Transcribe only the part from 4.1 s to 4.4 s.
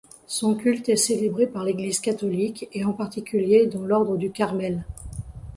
du